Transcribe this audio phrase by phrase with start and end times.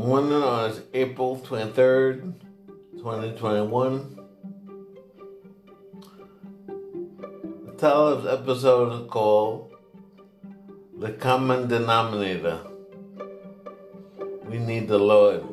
[0.00, 2.32] morning on April 23rd,
[2.96, 4.18] 2021.
[7.66, 9.74] The title of the episode is called
[10.98, 12.60] The Common Denominator.
[14.48, 15.44] We need the Lord.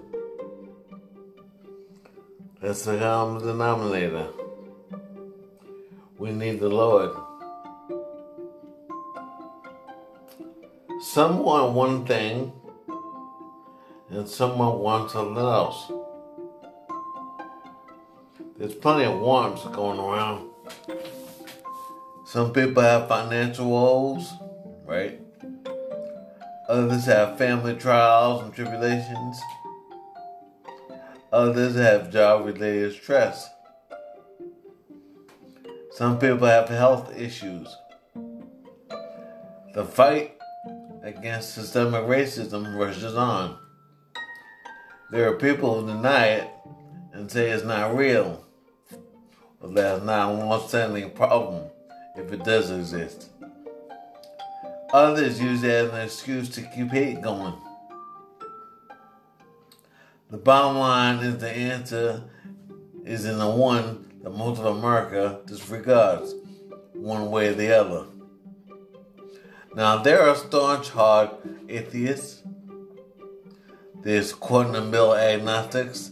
[2.61, 4.29] That's the common denominator.
[6.17, 7.11] We need the Lord.
[11.01, 12.53] Some want one thing,
[14.17, 15.91] and someone wants something else.
[18.57, 20.49] There's plenty of wants going around.
[22.25, 24.27] Some people have financial woes,
[24.87, 25.21] right?
[26.67, 29.39] Others have family trials and tribulations.
[31.31, 33.47] Others have job related stress.
[35.91, 37.67] Some people have health issues.
[39.75, 40.39] The fight
[41.03, 43.59] against systemic racism rushes on.
[45.09, 46.49] There are people who deny it
[47.13, 48.43] and say it's not real.
[49.61, 51.63] But that's not a long-standing problem
[52.15, 53.29] if it does exist.
[54.93, 57.53] Others use it as an excuse to keep hate going.
[60.29, 62.23] The bottom line is the answer
[63.05, 66.35] is in the one that most of America disregards,
[66.93, 68.07] one way or the other.
[69.73, 71.29] Now, there are staunch hard
[71.69, 72.43] atheists,
[74.07, 76.11] there's the middle agnostics,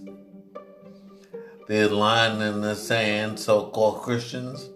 [1.69, 4.67] there's lying in the sand so called Christians,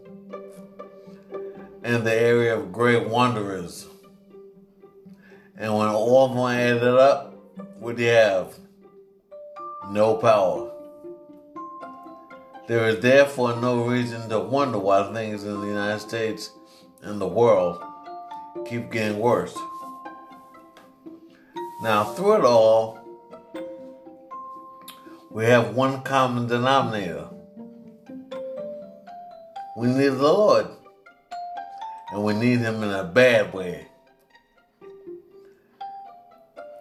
[1.84, 3.88] and the area of great wanderers.
[5.58, 7.36] And when all of them added up,
[7.78, 8.54] what do you have?
[9.92, 10.72] No power.
[12.68, 16.52] There is therefore no reason to wonder why things in the United States
[17.02, 17.84] and the world
[18.66, 19.58] keep getting worse.
[21.82, 22.99] Now, through it all,
[25.32, 27.28] we have one common denominator.
[29.78, 30.68] We need the Lord,
[32.12, 33.88] and we need Him in a bad way.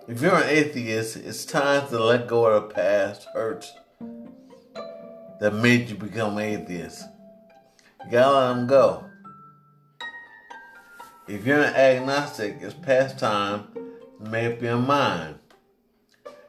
[0.09, 3.71] If you're an atheist, it's time to let go of the past hurts
[5.41, 7.05] that made you become atheist.
[8.05, 9.05] You gotta let them go.
[11.29, 15.39] If you're an agnostic, it's past time to make up your mind.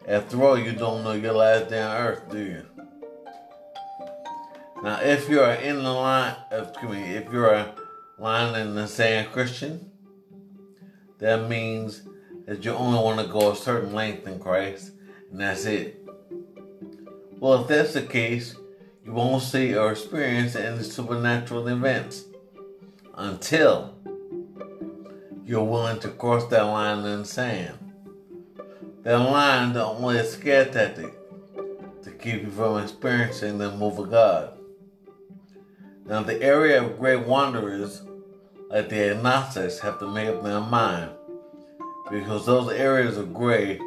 [0.08, 2.66] After all, you don't know your last day on earth, do you?
[4.82, 7.76] Now, if you're in the line, uh, excuse me, if you're a
[8.18, 9.92] line in the sand Christian,
[11.20, 12.04] that means
[12.46, 14.92] that you only want to go a certain length in Christ,
[15.32, 16.00] and that's it.
[17.40, 18.56] Well, if that's the case,
[19.04, 22.24] you won't see or experience any supernatural events
[23.16, 23.96] until
[25.46, 27.89] you're willing to cross that line in the sand.
[29.04, 31.14] That line is only a scare tactic
[32.04, 34.54] to keep you from experiencing the move of God.
[36.06, 38.02] Now, the area of great wanderers,
[38.70, 41.12] like the agnostics, have to make up their mind
[42.12, 43.80] because those areas of gray,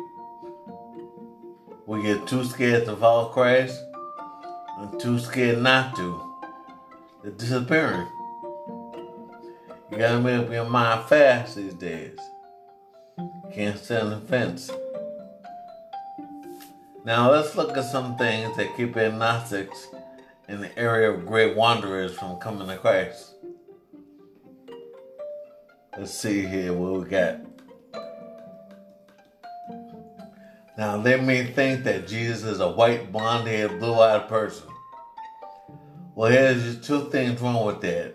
[1.86, 3.78] we get too scared to follow Christ
[4.78, 6.32] and too scared not to.
[7.22, 8.06] They're disappearing.
[9.90, 12.18] You gotta make up your mind fast these days.
[13.52, 14.70] Can't stand the fence.
[17.04, 19.88] Now let's look at some things that keep agnostics
[20.48, 23.34] in the area of great wanderers from coming to Christ.
[25.98, 27.40] Let's see here what we got.
[30.78, 34.68] Now, they may think that Jesus is a white, blonde haired, blue eyed person.
[36.14, 38.14] Well, here's two things wrong with that,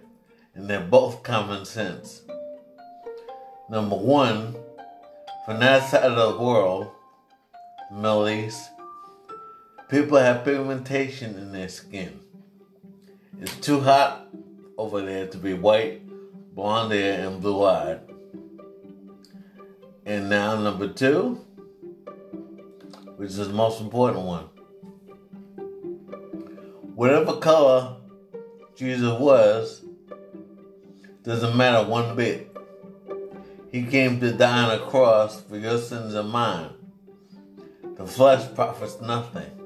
[0.56, 2.22] and they're both common sense.
[3.70, 4.56] Number one,
[5.46, 6.90] from that side of the world,
[7.92, 8.70] Middle East,
[9.90, 12.20] people have pigmentation in their skin.
[13.40, 14.28] It's too hot
[14.78, 16.02] over there to be white,
[16.56, 18.02] blonde hair, and blue eyed.
[20.06, 21.46] And now, number two,
[23.18, 24.46] which is the most important one.
[26.96, 27.98] Whatever color
[28.76, 29.84] Jesus was,
[31.24, 32.56] doesn't matter one bit.
[33.72, 36.70] He came to die on a cross for your sins and mine.
[37.98, 39.57] The flesh profits nothing.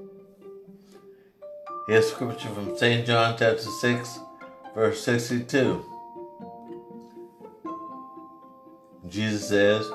[1.88, 3.07] Here's scripture from St.
[3.07, 4.19] John chapter 6,
[4.75, 5.83] verse 62.
[9.07, 9.89] Jesus says,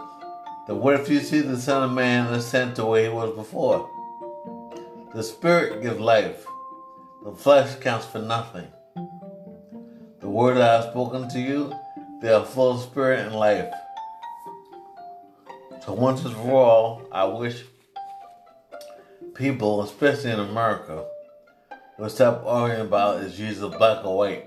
[0.67, 3.89] then what if you see the Son of Man ascend to where he was before?
[5.15, 6.45] The Spirit gives life.
[7.25, 8.67] The flesh counts for nothing.
[10.21, 11.73] The word I have spoken to you,
[12.21, 13.73] they are full of spirit and life.
[15.85, 17.63] So once and for all, I wish
[19.35, 21.07] people, especially in America,
[21.99, 24.47] will stop arguing about is use Jesus black or white.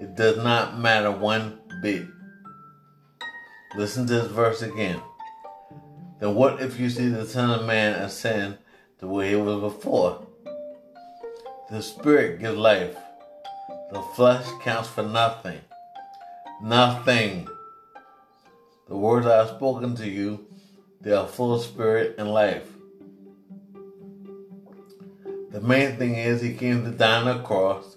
[0.00, 2.06] It does not matter one bit.
[3.76, 5.00] Listen to this verse again.
[6.18, 8.58] Then what if you see the Son of Man ascend
[8.98, 10.26] to where he was before?
[11.70, 12.96] The Spirit gives life.
[13.92, 15.60] The flesh counts for nothing.
[16.62, 17.48] Nothing.
[18.88, 20.46] The words I have spoken to you,
[21.00, 22.68] they are full of spirit and life.
[25.50, 27.96] The main thing is he came to die on the cross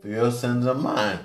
[0.00, 1.18] for your sins and mine.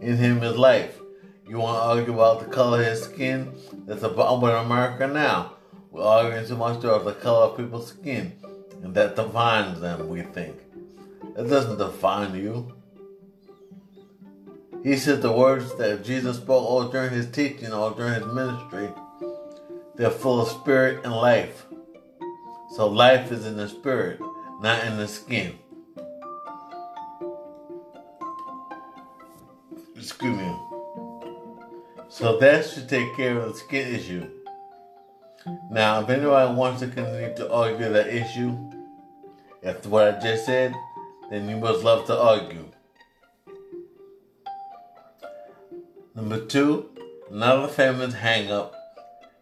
[0.00, 1.00] In him is life.
[1.48, 3.52] You want to argue about the color of his skin?
[3.84, 5.54] That's a problem in America now.
[5.90, 8.32] We're arguing too much about the color of people's skin,
[8.82, 10.56] and that defines them, we think.
[11.34, 12.72] That doesn't define you.
[14.84, 18.88] He said the words that Jesus spoke all during his teaching, all during his ministry,
[19.96, 21.66] they're full of spirit and life.
[22.72, 24.18] So life is in the spirit,
[24.62, 25.58] not in the skin.
[29.94, 30.56] Excuse me.
[32.08, 34.26] So that should take care of the skin issue.
[35.70, 38.56] Now, if anybody wants to continue to argue that issue,
[39.62, 40.74] after what I just said,
[41.30, 42.64] then you must love to argue.
[46.14, 46.88] Number two,
[47.30, 48.74] another famous hang-up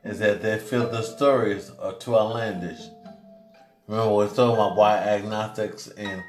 [0.03, 2.81] is that they feel the stories are too outlandish.
[3.91, 6.23] Remember, we're talking about why agnostics and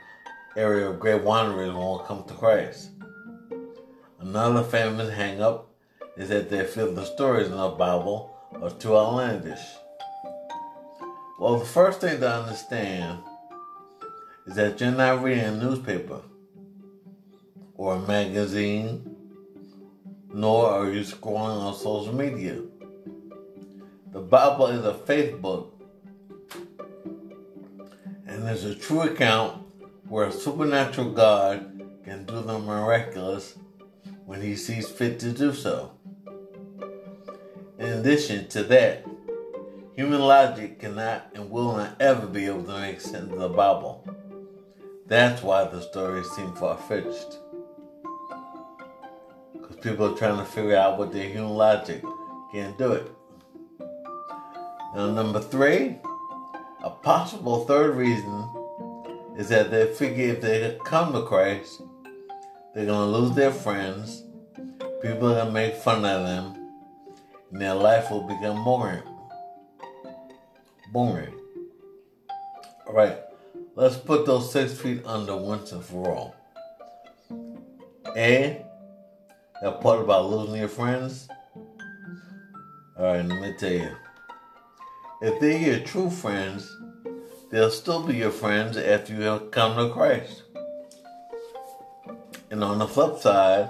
[0.58, 2.90] area of great wanderers won't come to Christ.
[4.20, 5.70] Another famous hang-up
[6.18, 9.62] is that they feel the stories in the Bible are too outlandish.
[11.40, 13.20] Well, the first thing to understand
[14.48, 16.22] is that you're not reading a newspaper
[17.76, 19.16] or a magazine
[20.34, 22.60] nor are you scrolling on social media.
[24.14, 25.78] The Bible is a faith book,
[28.42, 29.64] and it's a true account
[30.08, 33.56] where a supernatural God can do the miraculous
[34.26, 35.92] when he sees fit to do so.
[37.78, 39.06] In addition to that,
[39.96, 44.08] human logic cannot and will not ever be able to make sense of the Bible.
[45.06, 47.38] That's why the stories seem far fetched
[49.54, 52.04] Because people are trying to figure out what their human logic
[52.52, 53.12] can't do it.
[54.96, 56.00] Now, number three,
[56.84, 58.50] a possible third reason
[59.38, 61.82] is that they figure if they come to Christ,
[62.74, 64.24] they're going to lose their friends,
[65.02, 66.70] people are going to make fun of them,
[67.52, 69.04] and their life will become boring.
[70.92, 71.34] Boring.
[72.88, 73.18] All right,
[73.76, 76.36] let's put those six feet under once and for all.
[78.18, 78.66] A,
[79.62, 81.28] that part about losing your friends?
[82.98, 83.96] Alright, let me tell you.
[85.24, 86.76] If they're your true friends,
[87.52, 90.42] they'll still be your friends after you have come to Christ.
[92.50, 93.70] And on the flip side,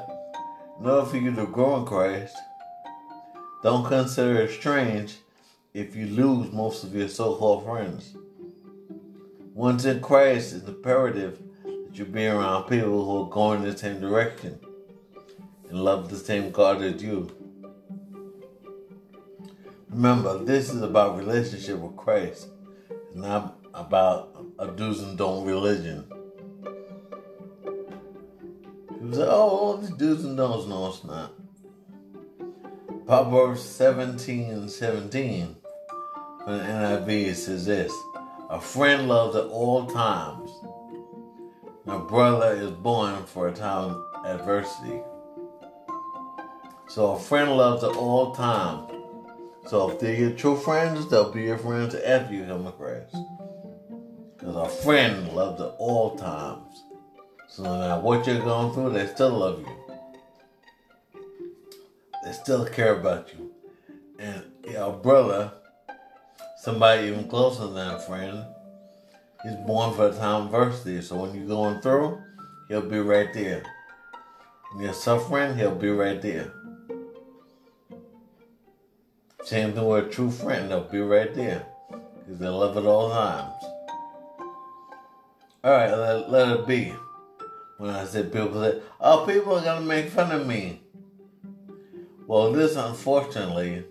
[0.80, 2.38] in order for you to grow in Christ,
[3.64, 5.18] don't consider it strange
[5.74, 8.16] if you lose most of your so called friends.
[9.54, 13.78] Once in Christ, it's imperative that you be around people who are going in the
[13.78, 14.58] same direction
[15.70, 17.30] and love the same God as you.
[19.92, 22.48] Remember, this is about relationship with Christ.
[23.14, 26.06] Not about a do's and don't religion.
[28.88, 30.66] People say, oh, these do's and don'ts.
[30.68, 31.34] No, it's not.
[33.06, 35.58] Proverbs 17 and 17
[36.46, 37.92] from the NIV says this
[38.50, 40.50] A friend loves at all times.
[41.84, 45.02] My brother is born for a time of adversity.
[46.88, 49.01] So a friend loves at all times.
[49.68, 53.16] So if they're your true friends, they'll be your friends after you come Christ.
[54.38, 56.84] Because a friend loves at all times.
[57.48, 61.22] So no matter what you're going through, they still love you.
[62.26, 63.52] They still care about you.
[64.20, 65.52] And your brother,
[66.58, 68.46] somebody even closer than a friend,
[69.44, 71.02] he's born for a time of adversity.
[71.02, 72.22] So when you're going through,
[72.68, 73.64] he'll be right there.
[74.72, 76.52] When you're suffering, he'll be right there.
[79.44, 81.66] Same thing with a true friend, they'll be right there.
[81.90, 83.54] Because they love at all times.
[85.64, 86.94] Alright, let, let it be.
[87.78, 90.82] When I said people say, oh, people are going to make fun of me.
[92.28, 93.84] Well, this, unfortunately,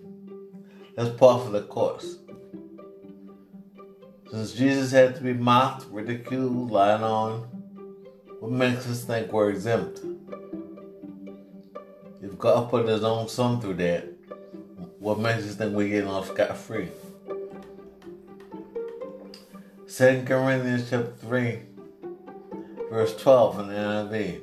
[0.96, 2.18] that's part of the course.
[4.30, 7.40] Since Jesus had to be mocked, ridiculed, lied on,
[8.38, 10.00] what makes us think we're exempt?
[12.22, 14.06] If God put his own son through that,
[15.00, 16.88] what us think we're getting off scot free?
[19.96, 21.58] 2 Corinthians chapter 3,
[22.90, 24.40] verse 12 in the NIV.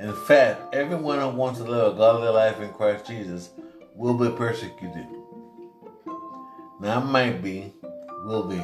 [0.00, 3.50] In fact, everyone who wants to live a godly life in Christ Jesus
[3.94, 5.06] will be persecuted.
[6.78, 7.72] Now, might be,
[8.26, 8.62] will be.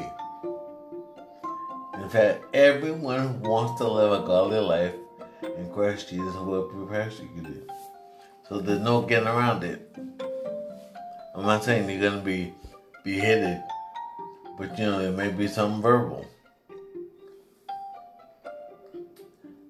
[2.03, 4.95] In fact, everyone who wants to live a godly life
[5.57, 7.67] in Christ Jesus will be persecuted.
[8.47, 9.89] So there's no getting around it.
[11.35, 12.53] I'm not saying you're going to be
[13.05, 13.63] beheaded,
[14.59, 16.27] but you know, it may be something verbal.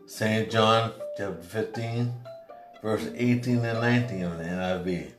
[0.07, 0.51] St.
[0.51, 2.13] John chapter 15,
[2.83, 5.13] verse 18 and 19 of the NIV.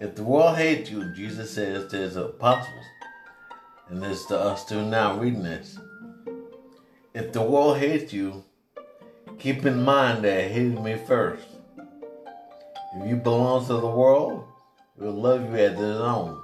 [0.00, 2.84] If the world hates you, Jesus says to his apostles,
[3.88, 5.78] and this to us too now reading this.
[7.14, 8.42] If the world hates you,
[9.38, 11.46] keep in mind that it hated me first.
[12.96, 14.48] If you belong to the world,
[14.96, 16.40] will love you as its own.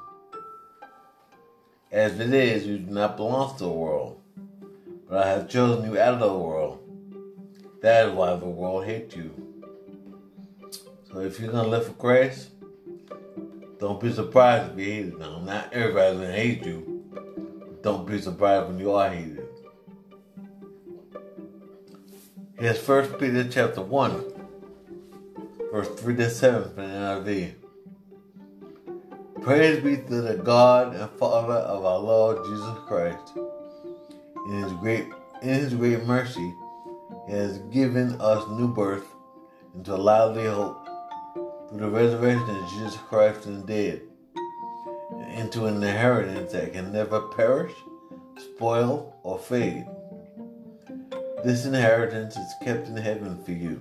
[1.93, 4.21] As it is, you do not belong to the world,
[5.09, 6.79] but I have chosen you out of the world.
[7.83, 9.31] That is why the world hates you.
[11.11, 12.51] So if you're gonna live for Christ,
[13.79, 15.19] don't be surprised if you hate it.
[15.19, 17.05] Now, not everybody's gonna hate you,
[17.83, 19.47] don't be surprised when you are hated.
[22.59, 24.25] Here's First Peter chapter 1,
[25.73, 27.60] verse 3 to 7 from the NIV.
[29.43, 33.33] Praise be to the God and Father of our Lord Jesus Christ.
[34.49, 35.07] In his great
[35.41, 36.55] in his great mercy,
[37.27, 39.07] he has given us new birth
[39.75, 40.87] into a lively hope
[41.71, 44.03] through the resurrection of Jesus Christ from the dead
[45.35, 47.73] into an inheritance that can never perish,
[48.55, 49.87] spoil, or fade.
[51.45, 53.81] This inheritance is kept in heaven for you,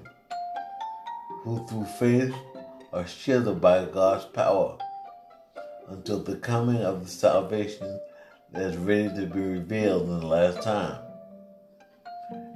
[1.41, 2.33] who through faith
[2.93, 4.77] are shielded by God's power
[5.89, 7.99] until the coming of the salvation
[8.51, 11.01] that is ready to be revealed in the last time.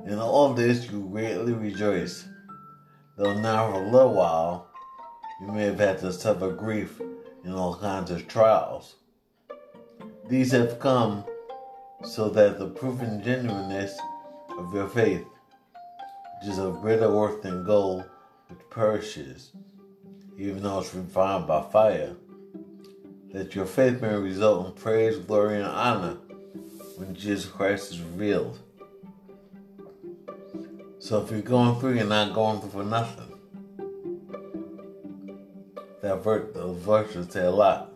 [0.06, 2.26] In all this you greatly rejoice,
[3.18, 4.68] though now for a little while
[5.42, 7.02] you may have had to suffer grief
[7.44, 8.96] in all kinds of trials.
[10.30, 11.24] These have come
[12.04, 13.98] so that the proven genuineness
[14.58, 15.26] of your faith,
[16.40, 18.04] which is of greater worth than gold,
[18.48, 19.52] which perishes,
[20.38, 22.16] even though it's refined by fire,
[23.34, 26.18] that your faith may result in praise, glory, and honor
[26.96, 28.60] when Jesus Christ is revealed.
[31.00, 33.34] So if you're going through, you're not going through for nothing
[36.04, 37.90] that verse, those verses say a lot.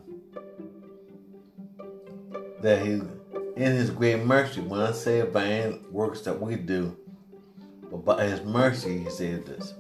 [2.62, 6.98] That he, in his great mercy, when I say by any works that we do,
[7.92, 9.74] but by his mercy, he said this.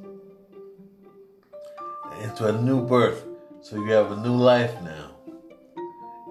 [2.22, 3.24] Into a new birth,
[3.62, 5.07] so you have a new life now.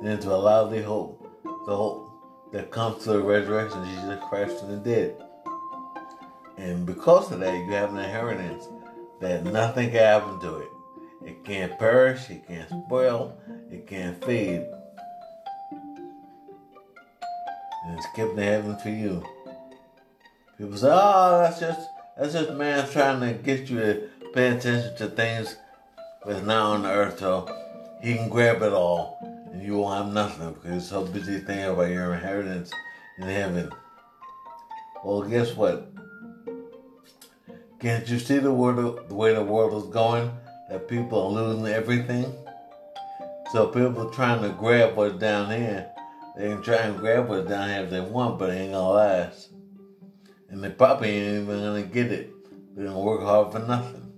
[0.00, 1.22] And into a lively hope,
[1.66, 2.06] the hope
[2.52, 5.16] that comes through the resurrection of Jesus Christ from the dead.
[6.58, 8.68] And because of that, you have an inheritance
[9.20, 10.68] that nothing can happen to it.
[11.24, 13.36] It can't perish, it can't spoil,
[13.70, 14.66] it can't fade.
[17.84, 19.24] And it's kept in heaven for you.
[20.58, 24.96] People say, oh, that's just that's just man trying to get you to pay attention
[24.96, 25.56] to things
[26.24, 27.46] that's not on the earth so
[28.02, 31.90] he can grab it all you won't have nothing because you're so busy thinking about
[31.90, 32.72] your inheritance
[33.18, 33.70] in heaven.
[35.04, 35.92] Well, guess what?
[37.80, 40.30] Can't you see the, world, the way the world is going?
[40.68, 42.32] that people are losing everything.
[43.52, 45.88] So people are trying to grab what's down here.
[46.36, 48.90] They can try and grab what's down here if they want, but it ain't gonna
[48.90, 49.50] last.
[50.48, 52.30] And they probably ain't even gonna get it.
[52.74, 54.12] They're gonna work hard for nothing.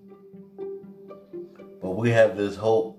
[1.80, 2.98] But we have this hope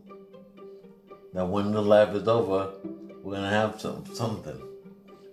[1.33, 2.71] that when the life is over,
[3.23, 4.59] we're gonna have some, something.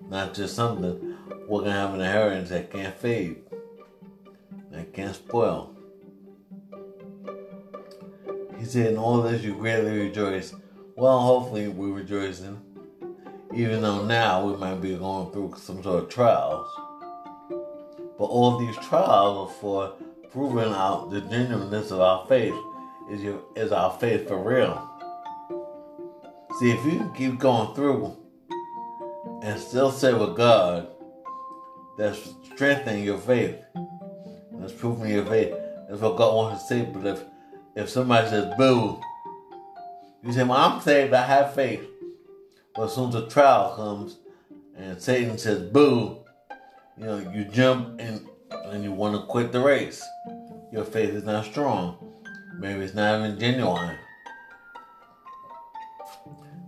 [0.09, 1.17] Not just something,
[1.49, 3.43] we're gonna have an inheritance that can't fade,
[4.71, 5.77] that can't spoil.
[8.59, 10.55] He said, In all this you greatly rejoice.
[10.97, 12.61] Well, hopefully we're rejoicing.
[13.55, 16.69] Even though now we might be going through some sort of trials.
[18.19, 19.95] But all these trials are for
[20.31, 22.55] proving out the genuineness of our faith.
[23.11, 24.96] Is your is our faith for real?
[26.59, 28.17] See, if you keep going through
[29.43, 30.89] and still say with God,
[31.99, 33.57] that's strengthening your faith.
[34.53, 35.55] That's proving your faith.
[35.87, 36.83] That's what God wants to say.
[36.91, 37.25] But if
[37.75, 38.99] if somebody says boo,
[40.23, 41.87] you say, well, I'm saved, I have faith.
[42.75, 44.17] But as soon as a trial comes
[44.79, 46.25] and Satan says boo,
[46.97, 50.03] you know, you jump and, and you want to quit the race.
[50.73, 51.99] Your faith is not strong.
[52.59, 53.99] Maybe it's not even genuine.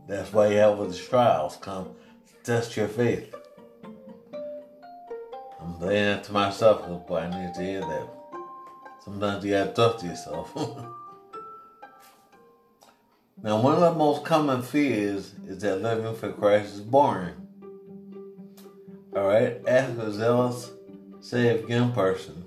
[0.08, 1.90] That's why you have these trials come
[2.42, 3.34] test your faith.
[5.60, 8.08] I'm saying that to myself, but I need to hear that.
[9.04, 10.56] Sometimes you gotta talk to yourself.
[13.42, 17.34] now, one of the most common fears is that living for Christ is boring.
[19.14, 20.70] Alright, ask a zealous,
[21.20, 22.46] saved young person,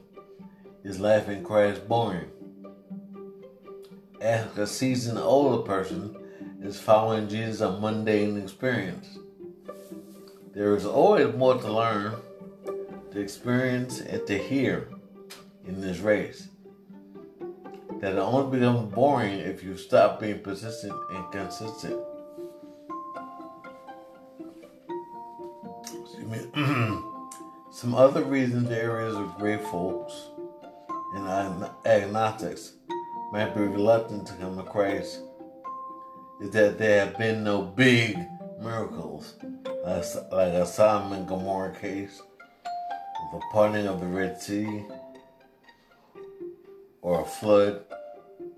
[0.83, 2.31] is life in Christ boring?
[4.19, 6.15] Ask a seasoned older person,
[6.61, 9.17] is following Jesus a mundane experience?
[10.53, 12.15] There is always more to learn,
[13.11, 14.87] to experience, and to hear
[15.65, 16.49] in this race.
[17.99, 21.99] That it only becomes boring if you stop being persistent and consistent.
[27.71, 30.29] Some other reasons areas of great folks
[31.15, 32.73] and agnostics
[33.31, 35.21] might be reluctant to come to Christ
[36.41, 38.17] is that there have been no big
[38.59, 39.35] miracles,
[39.85, 42.21] like a Sodom and Gomorrah case,
[43.31, 44.83] the parting of the Red Sea,
[47.01, 47.83] or a flood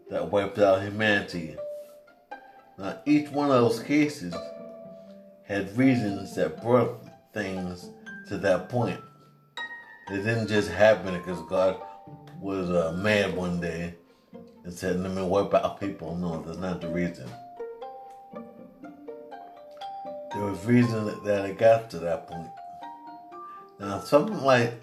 [0.09, 1.55] that wiped out humanity.
[2.77, 4.33] Now, each one of those cases
[5.45, 7.89] had reasons that brought things
[8.29, 8.99] to that point.
[10.09, 11.81] It didn't just happen because God
[12.39, 13.95] was uh, mad one day
[14.63, 16.15] and said, let me wipe out people.
[16.15, 17.29] No, that's not the reason.
[20.33, 22.49] There was reason that it got to that point.
[23.79, 24.73] Now, something like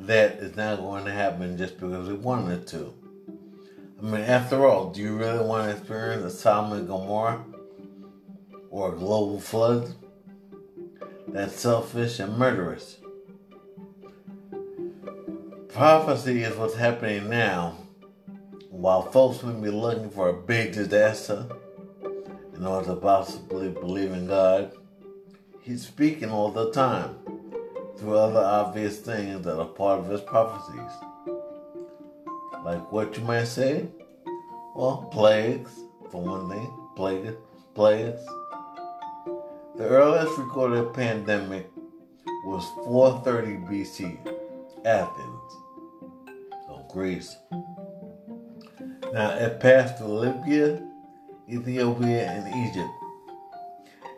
[0.00, 2.92] that is not going to happen just because we wanted to.
[4.00, 7.44] I mean, after all, do you really want to experience a Sodom and Gomorrah
[8.70, 9.94] or a global flood?
[11.28, 12.98] That's selfish and murderous.
[15.68, 17.76] Prophecy is what's happening now,
[18.70, 21.46] while folks may be looking for a big disaster
[22.56, 24.72] in order to possibly believe in God.
[25.60, 27.16] He's speaking all the time
[27.98, 30.90] through other obvious things that are part of his prophecies.
[32.64, 33.86] Like what you might say?
[34.74, 35.72] Well, plagues,
[36.10, 36.72] for one thing.
[36.96, 37.34] Plagues.
[37.74, 38.20] Plagues.
[39.76, 41.68] The earliest recorded pandemic
[42.44, 44.18] was 430 BC,
[44.84, 45.52] Athens,
[46.66, 47.36] so Greece.
[49.12, 50.80] Now it passed through Libya,
[51.48, 52.90] Ethiopia, and Egypt,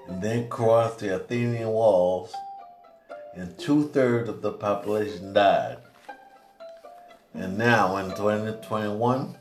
[0.09, 2.33] and then crossed the Athenian walls,
[3.35, 5.79] and two thirds of the population died.
[7.35, 9.37] And now in 2021,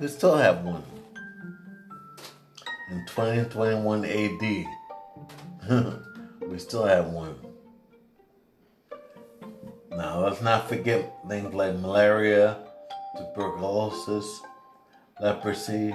[0.00, 0.82] we still have one.
[2.90, 4.66] In 2021 AD,
[6.48, 7.36] we still have one.
[9.90, 12.56] Now, let's not forget things like malaria,
[13.16, 14.42] tuberculosis,
[15.20, 15.92] leprosy,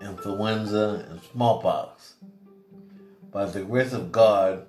[0.00, 2.14] influenza, and smallpox.
[3.30, 4.66] By the grace of God,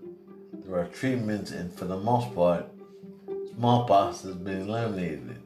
[0.53, 2.65] there are treatments, and for the most part,
[3.55, 5.41] smallpox has been eliminated.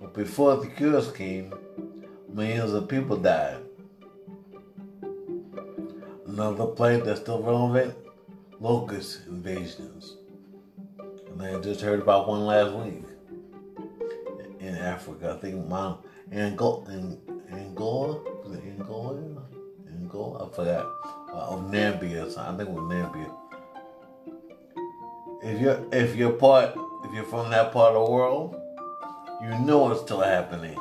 [0.00, 1.52] But before the cures came,
[2.32, 3.58] millions of people died.
[6.26, 7.94] Another plague that's still relevant
[8.60, 10.16] locust invasions.
[11.28, 13.04] And I just heard about one last week
[14.60, 15.34] in Africa.
[15.36, 17.16] I think Mount Angola,
[17.52, 19.42] Angola, Angola,
[19.88, 20.46] Angola.
[20.46, 20.86] I forgot.
[21.32, 23.36] Uh, of Namibia, I think it was Namibia.
[25.42, 28.54] If you're if you're part if you're from that part of the world,
[29.42, 30.76] you know it's still happening.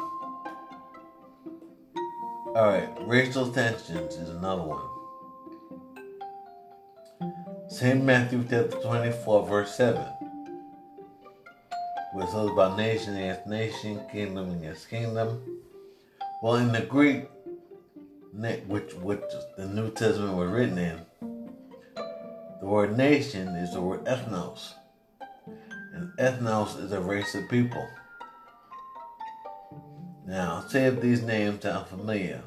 [2.55, 4.81] All right, racial tensions is another one.
[7.69, 8.03] St.
[8.03, 10.01] Matthew chapter 24, verse 7.
[12.13, 15.39] Where it says about nation against nation, kingdom against kingdom.
[16.41, 17.25] Well, in the Greek,
[18.31, 19.21] which, which
[19.57, 21.01] the New Testament was written in,
[22.61, 24.73] the word nation is the word ethnos.
[25.93, 27.85] And ethnos is a race of people.
[30.25, 32.41] Now, say if these names sound familiar.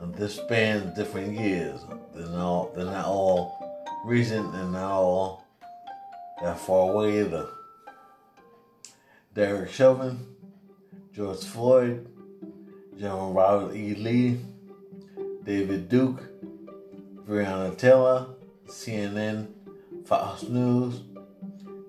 [0.00, 1.80] And this spans different years.
[2.14, 3.58] They're not, they're not all
[4.04, 5.44] recent and not all
[6.40, 7.48] that far away either.
[9.34, 10.36] Derek Chauvin,
[11.12, 12.09] George Floyd,
[13.00, 13.94] General Robert E.
[13.94, 14.38] Lee,
[15.42, 16.22] David Duke,
[17.26, 18.26] Breonna Taylor,
[18.66, 19.46] CNN,
[20.04, 21.00] Fox News,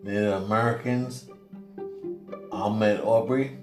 [0.03, 1.27] Native Americans,
[2.53, 3.57] Ahmaud Arbery,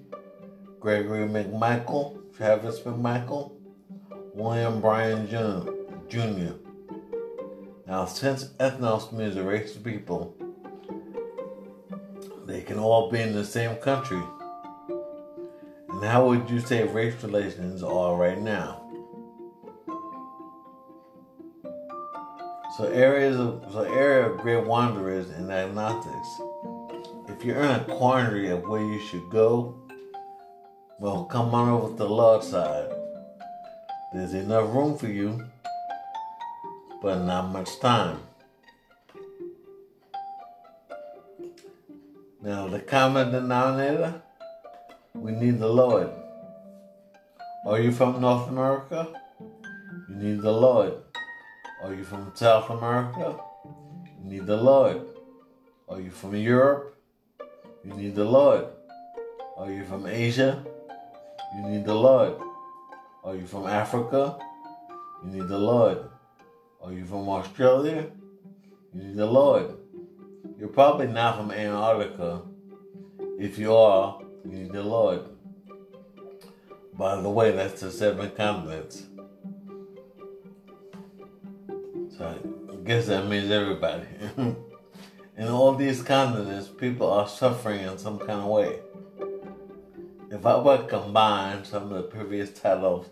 [0.78, 3.52] Gregory McMichael, Travis McMichael,
[4.34, 6.52] William Bryan Jr.
[7.86, 10.36] Now, since ethnos means a race of people,
[12.44, 14.20] they can all be in the same country.
[15.98, 18.84] And how would you say race relations are right now?
[22.76, 26.28] So areas of so area of great wanderers and agnostics.
[27.26, 29.74] If you're in a quandary of where you should go,
[31.00, 32.92] well, come on over to the Lord's side.
[34.14, 35.48] There's enough room for you,
[37.02, 38.20] but not much time.
[42.40, 44.22] Now, the common denominator,
[45.14, 46.10] we need the Lord.
[47.66, 49.08] Are you from North America?
[50.08, 50.94] You need the Lord.
[51.82, 53.38] Are you from South America?
[54.22, 55.02] You need the Lord.
[55.88, 56.96] Are you from Europe?
[57.84, 58.66] You need the Lord.
[59.56, 60.64] Are you from Asia?
[61.56, 62.34] You need the Lord.
[63.24, 64.38] Are you from Africa?
[65.24, 65.98] You need the Lord.
[66.82, 68.06] Are you from Australia?
[68.94, 69.76] You need the Lord.
[70.58, 72.42] You're probably not from Antarctica.
[73.38, 75.20] If you are, the Lord.
[76.94, 79.04] By the way, that's the seven continents.
[82.16, 82.34] So
[82.72, 84.06] I guess that means everybody.
[84.36, 88.80] in all these continents, people are suffering in some kind of way.
[90.30, 93.06] If I were to combine some of the previous titles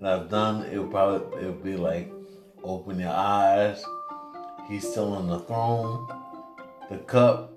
[0.00, 2.12] that I've done, it would probably it would be like
[2.64, 3.84] Open Your Eyes,
[4.68, 6.08] He's Still on the Throne,
[6.90, 7.56] The Cup,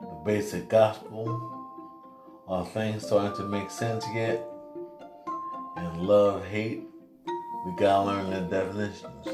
[0.00, 1.51] The Basic Gospel,
[2.48, 4.44] Are Things Starting to Make Sense Yet?
[5.76, 6.82] And Love, Hate,
[7.64, 9.28] we gotta learn the definitions.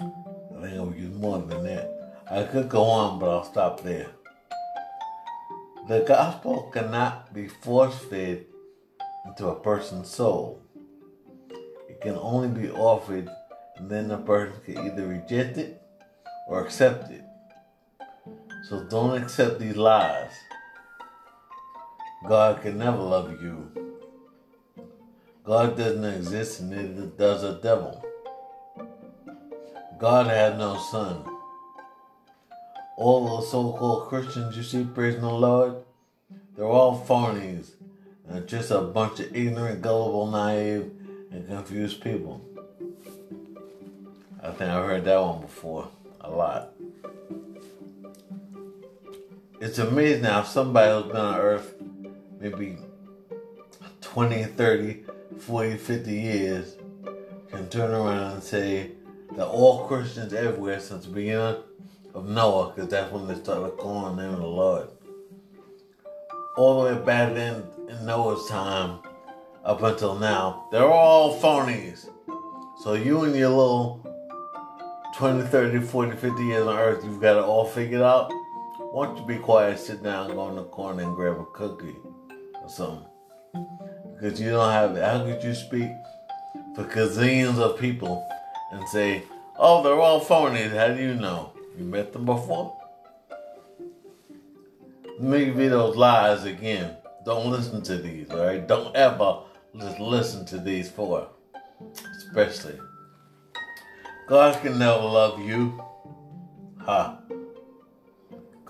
[0.00, 2.22] I think I'll use more than that.
[2.30, 4.06] I could go on, but I'll stop there.
[5.88, 8.46] The gospel cannot be force fed
[9.26, 10.62] into a person's soul.
[11.88, 13.28] It can only be offered,
[13.76, 15.82] and then the person can either reject it
[16.46, 17.24] or accept it.
[18.62, 20.32] So don't accept these lies.
[22.28, 23.70] God can never love you.
[25.44, 28.04] God doesn't exist, and neither does a devil.
[29.98, 31.24] God had no son.
[32.96, 35.76] All those so-called Christians you see praising the Lord,
[36.54, 37.72] they're all phonies
[38.28, 40.90] and just a bunch of ignorant, gullible, naive,
[41.30, 42.44] and confused people.
[44.42, 45.88] I think I've heard that one before
[46.20, 46.72] a lot.
[49.60, 51.74] It's amazing how somebody who's been on earth
[52.40, 52.78] maybe
[54.00, 55.04] 20, 30,
[55.38, 56.76] 40, 50 years
[57.50, 58.92] can turn around and say,
[59.36, 61.62] that all Christians everywhere since the beginning
[62.14, 64.88] of Noah, because that's when they started calling the name of the Lord.
[66.56, 69.00] All the way back then in Noah's time
[69.62, 72.08] up until now, they're all phonies.
[72.82, 74.06] So you and your little
[75.16, 78.32] 20, 30, 40, 50 years on earth, you've got it all figured out.
[78.92, 81.96] Why don't you be quiet, sit down, go in the corner and grab a cookie
[82.60, 83.06] or something?
[84.14, 84.96] Because you don't have.
[84.96, 85.90] How could you speak
[86.74, 88.26] for gazillions of people
[88.72, 89.22] and say,
[89.56, 90.76] oh, they're all phonies.
[90.76, 91.52] How do you know?
[91.78, 92.76] You met them before?
[95.20, 96.96] You those lies again.
[97.24, 98.66] Don't listen to these, all right?
[98.66, 99.42] Don't ever
[99.78, 101.28] just listen to these four,
[102.16, 102.80] especially.
[104.26, 105.80] God can never love you.
[106.80, 107.19] Ha.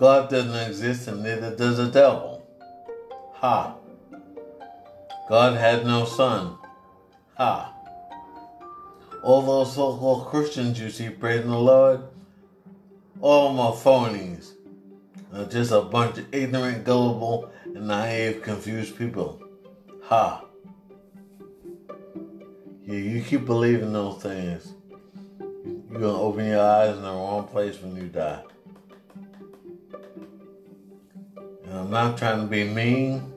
[0.01, 2.45] God doesn't exist and neither does the devil.
[3.35, 3.75] Ha.
[5.29, 6.57] God had no son.
[7.37, 7.71] Ha
[9.23, 12.01] all those so-called Christians you see praising the Lord,
[13.19, 14.53] all are phonies.
[15.31, 19.41] They're just a bunch of ignorant, gullible, and naive, confused people.
[20.03, 20.43] Ha.
[22.85, 24.73] Yeah, you keep believing those things.
[25.91, 28.41] You're gonna open your eyes in the wrong place when you die.
[31.71, 33.31] And I'm not trying to be mean.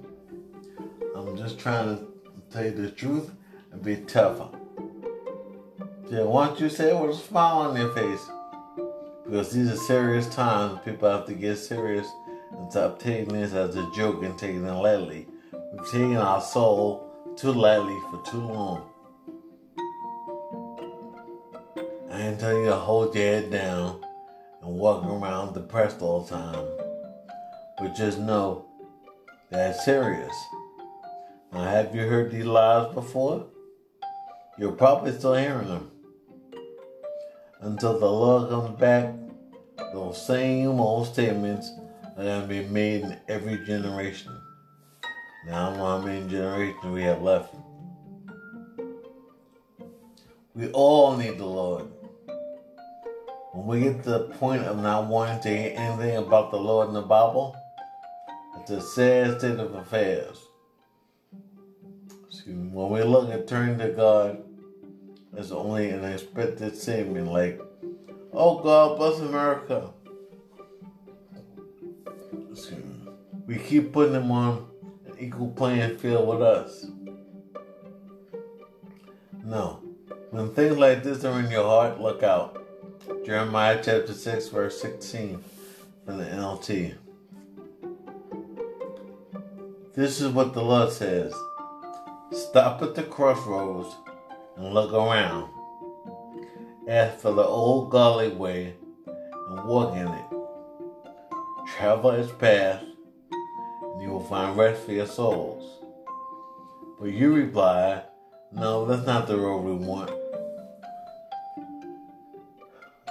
[1.15, 2.07] I'm just trying to
[2.51, 3.31] tell you the truth
[3.71, 4.49] and be tougher.
[6.11, 8.29] Yeah, once you say it with a smile on your face?
[9.25, 10.81] Because these are serious times.
[10.85, 12.09] People have to get serious
[12.51, 15.29] and stop taking this as a joke and taking it lightly.
[15.53, 18.91] We've taken our soul too lightly for too long.
[22.11, 24.05] I ain't telling you to hold your head down
[24.61, 26.84] and walk around depressed all the time.
[27.79, 28.67] But just know
[29.51, 30.35] that it's serious.
[31.53, 33.47] Now, have you heard these lies before?
[34.59, 35.91] You're probably still hearing them
[37.65, 39.15] until the Lord comes back,
[39.95, 41.73] those same old statements
[42.17, 44.39] are going to be made in every generation.
[45.47, 47.55] Now, I don't know how many generations we have left.
[50.55, 51.87] We all need the Lord.
[53.53, 56.89] When we get to the point of not wanting to hear anything about the Lord
[56.89, 57.57] in the Bible,
[58.65, 60.49] it's a sad state of affairs.
[62.27, 62.69] Excuse me.
[62.69, 64.43] When we look at turning to God,
[65.37, 67.61] as only an expected statement like,
[68.33, 69.91] oh God bless America.
[73.47, 74.67] We keep putting them on
[75.09, 76.87] an equal playing field with us.
[79.45, 79.83] No.
[80.31, 82.65] When things like this are in your heart, look out.
[83.27, 85.45] Jeremiah chapter 6, verse 16
[86.07, 86.95] from the NLT.
[89.97, 91.33] This is what the Lord says
[92.33, 93.95] Stop at the crossroads
[94.57, 95.49] and look around.
[96.89, 98.75] Ask for the old gully way
[99.07, 100.25] and walk in it.
[101.77, 105.85] Travel its path, and you will find rest for your souls.
[106.99, 108.03] But you reply,
[108.51, 110.11] No, that's not the road we want.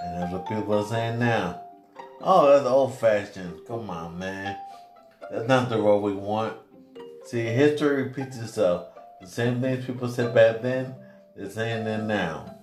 [0.03, 1.61] And that's what people are saying now.
[2.19, 3.65] Oh, that's old fashioned.
[3.69, 4.57] Come on, man.
[5.31, 6.57] That's not the road we want.
[7.25, 8.87] See, history repeats itself.
[9.21, 10.93] The same things people said back then,
[11.35, 12.59] they're saying them now.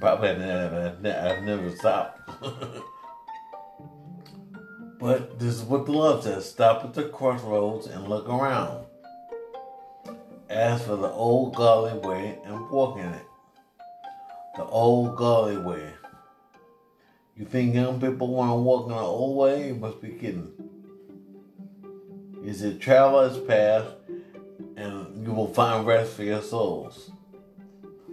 [0.00, 2.20] Probably I've never, I've never stopped.
[4.98, 8.86] but this is what the Lord says stop at the crossroads and look around.
[10.50, 13.26] Ask for the old godly way and walk in it.
[14.56, 15.92] The old godly way.
[17.36, 19.68] You think young people want to walk in the old way?
[19.68, 20.55] You must be kidding.
[22.46, 23.86] Is it traveler's path
[24.76, 27.10] and you will find rest for your souls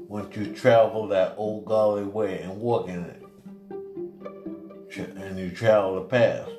[0.07, 3.19] once you travel that old godly way and walk in it.
[4.97, 6.49] And you travel the path,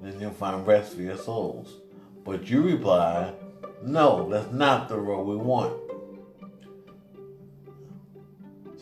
[0.00, 1.76] then you'll find rest for your souls.
[2.24, 3.34] But you reply,
[3.82, 5.74] no, that's not the road we want.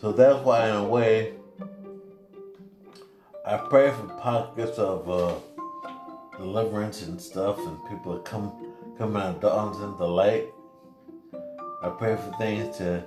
[0.00, 1.34] So that's why, in a way,
[3.44, 5.34] I pray for pockets of uh,
[6.36, 8.52] deliverance and stuff, and people come
[8.98, 10.46] come out of darkness into light.
[11.82, 13.04] I pray for things to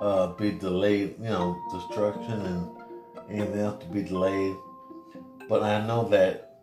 [0.00, 2.70] uh, be delayed, you know, destruction and
[3.30, 4.56] anything else to be delayed.
[5.48, 6.60] But I know that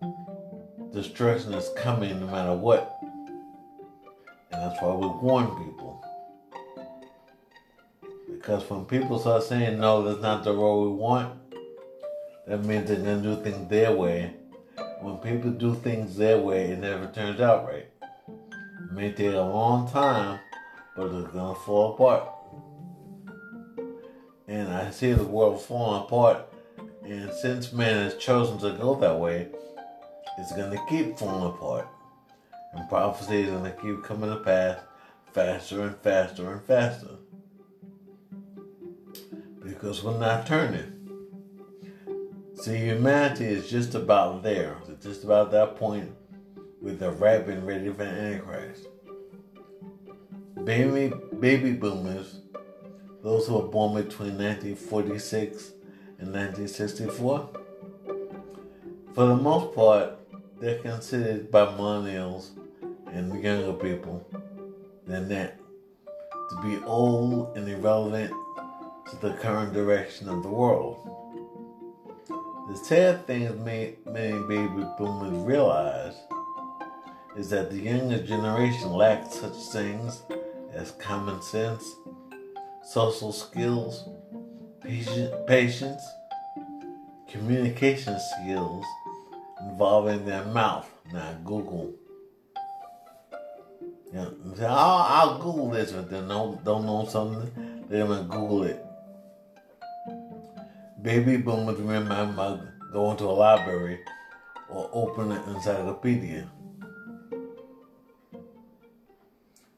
[0.94, 2.98] destruction is coming no matter what.
[4.52, 6.02] And that's why we warn people.
[8.32, 11.38] Because when people start saying, no, that's not the road we want,
[12.48, 14.34] that means they're going to do things their way.
[15.02, 17.88] When people do things their way, it never turns out right.
[18.28, 20.40] It may take a long time,
[20.96, 22.30] but it's to fall apart.
[24.48, 26.54] And I see the world falling apart.
[27.04, 29.50] And since man has chosen to go that way,
[30.38, 31.88] it's to keep falling apart.
[32.74, 34.80] And prophecy is to keep coming to pass
[35.34, 37.18] faster and faster and faster.
[39.64, 40.95] Because we're not turning.
[42.66, 44.78] See, humanity is just about there.
[44.90, 46.10] It's just about that point
[46.82, 48.88] with the rapid ready for the Antichrist.
[50.64, 52.40] Baby, baby boomers
[53.22, 55.74] those who were born between 1946
[56.18, 57.50] and 1964.
[59.14, 60.18] For the most part,
[60.60, 62.50] they're considered by millennials
[63.12, 64.28] and younger people
[65.06, 65.60] than that
[66.50, 68.34] to be old and irrelevant
[69.12, 71.25] to the current direction of the world.
[72.68, 76.16] The sad thing many, many baby boomers realize
[77.38, 80.24] is that the younger generation lacks such things
[80.74, 81.84] as common sense
[82.86, 84.08] social skills,
[85.48, 86.02] patience,
[87.28, 88.86] communication skills
[89.62, 91.94] involving their mouth, Now Google.
[94.14, 94.28] Yeah,
[94.62, 98.85] I'll, oh, I'll Google this, but they don't, don't know something, they're gonna Google it.
[101.06, 104.00] Baby boomers remember my mother going to a library
[104.68, 106.50] or open an encyclopedia.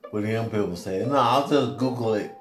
[0.10, 2.34] But the young people say, no, I'll just Google it.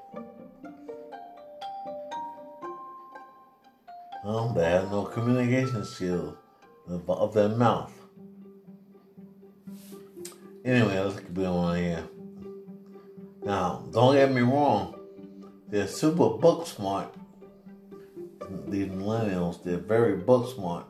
[4.25, 6.37] Well, they have no communication skills
[6.87, 7.93] of their mouth.
[10.65, 12.05] Anyway, let's keep going here.
[13.43, 14.95] Now, don't get me wrong,
[15.69, 17.13] they're super book smart.
[18.69, 20.87] These millennials, they're very book smart.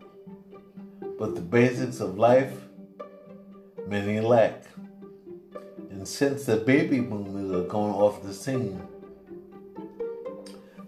[1.18, 2.52] But the basics of life,
[3.86, 4.64] many lack.
[5.90, 8.82] And since the baby boomers are going off the scene,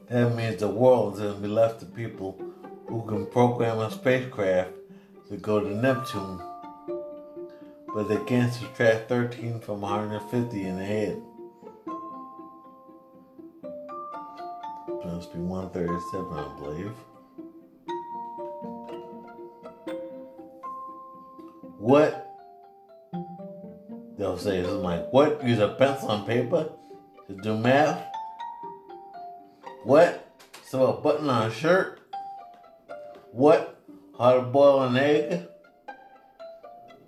[0.08, 2.40] that means the world is going to be left to people
[2.86, 4.70] who can program a spacecraft
[5.28, 6.40] to go to Neptune,
[7.94, 11.22] but they can't subtract 13 from 150 in the head.
[15.18, 16.92] Must be 137, I believe.
[21.76, 22.36] What?
[24.16, 25.44] They'll say something like, what?
[25.44, 26.70] Use a pencil and paper
[27.26, 28.00] to do math?
[29.82, 30.24] What?
[30.68, 31.98] So a button on a shirt?
[33.32, 33.76] What?
[34.20, 35.48] How to boil an egg?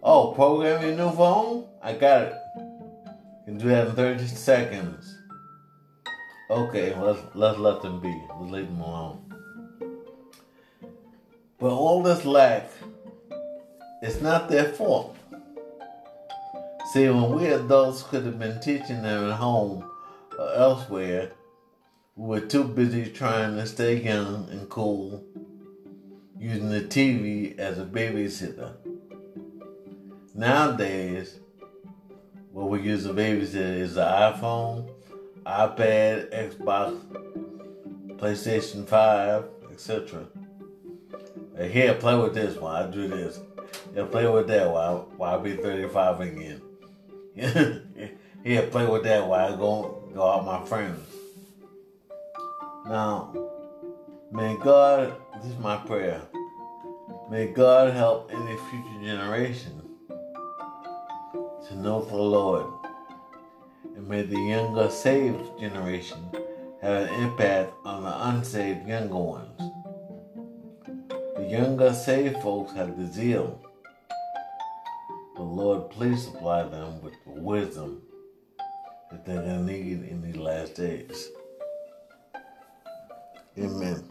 [0.03, 1.69] Oh, program your new phone?
[1.81, 2.35] I got it.
[2.57, 5.20] You can do that in 30 seconds.
[6.51, 8.13] Okay, let's let's let them be.
[8.41, 9.21] Let's leave them alone.
[11.61, 12.69] But all this lack,
[14.03, 15.17] it's not their fault.
[16.93, 19.89] See, when we adults could have been teaching them at home
[20.37, 21.31] or elsewhere,
[22.17, 25.23] we were too busy trying to stay young and cool,
[26.37, 28.75] using the TV as a babysitter.
[30.35, 31.39] Nowadays,
[32.51, 34.91] what we use a babysitter is the iPhone,
[35.47, 37.01] iPad, Xbox,
[38.17, 40.27] PlayStation 5, etc.
[41.57, 43.41] And Here, play with this while I do this.
[43.95, 46.63] Yeah, play with that while, while I be 35 again.
[48.45, 51.01] Here, play with that while I go, go out my friends.
[52.87, 53.35] Now,
[54.33, 56.23] may God, this is my prayer,
[57.31, 59.81] may God help any future generation
[61.69, 62.80] to know the Lord.
[64.01, 66.17] And may the younger saved generation
[66.81, 69.61] have an impact on the unsaved younger ones.
[71.37, 73.61] The younger saved folks have the zeal.
[75.37, 78.01] But Lord, please supply them with the wisdom
[79.11, 81.29] that they're going to need in these last days.
[83.59, 84.03] Amen.